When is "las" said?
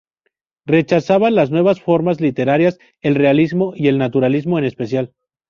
1.35-1.51